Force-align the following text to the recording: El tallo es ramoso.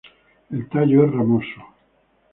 El 0.49 0.67
tallo 0.67 1.05
es 1.05 1.11
ramoso. 1.11 1.61